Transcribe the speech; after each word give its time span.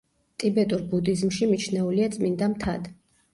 ტიბეტურ 0.43 0.81
ბუდიზმში 0.93 1.49
მიჩნეულია 1.51 2.09
წმინდა 2.17 2.49
მთად. 2.57 2.91